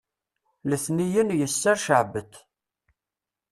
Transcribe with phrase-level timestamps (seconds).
[0.69, 2.33] letniyen yesser ceɛbet